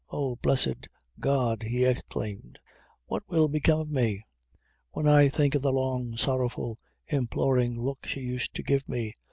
O 0.09 0.35
blessed 0.35 0.89
God," 1.19 1.61
he 1.61 1.85
exclaimed, 1.85 2.57
"what 3.05 3.21
will 3.29 3.47
become 3.47 3.79
of 3.81 3.89
me! 3.91 4.25
when 4.89 5.05
I 5.05 5.29
think 5.29 5.53
of 5.53 5.61
the 5.61 5.71
long, 5.71 6.17
sorrowful, 6.17 6.79
implorin' 7.11 7.77
look 7.79 8.07
she 8.07 8.21
used 8.21 8.55
to 8.55 8.63
give 8.63 8.89
me. 8.89 9.13